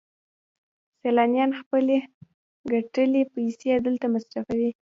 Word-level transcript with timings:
سیلانیان 1.01 1.51
خپلې 1.61 1.97
ګټلې 2.71 3.21
پیسې 3.33 3.69
دلته 3.85 4.05
مصرفوي 4.15 4.71